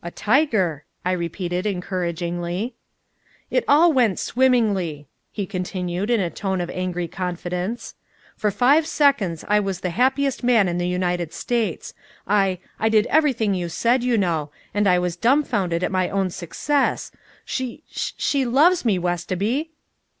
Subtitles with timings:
[0.00, 2.76] "A tiger," I repeated encouragingly.
[3.50, 7.96] "It all went swimmingly," he continued in a tone of angry confidence.
[8.36, 11.94] "For five seconds I was the happiest man in the United States.
[12.28, 16.30] I I did everything you said, you know, and I was dumfounded at my own
[16.30, 17.10] success.
[17.48, 17.60] S
[17.90, 19.70] s she loves me, Westoby."